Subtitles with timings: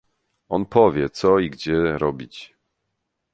[0.49, 2.53] "On powie, co i gdzie robić."